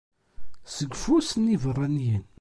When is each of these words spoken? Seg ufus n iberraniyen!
Seg 0.75 0.91
ufus 0.97 1.29
n 1.37 1.51
iberraniyen! 1.55 2.23